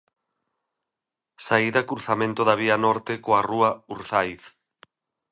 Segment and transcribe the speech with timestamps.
[1.45, 4.43] Saída cruzamento da Vía Norte coa Rúa Urzáiz.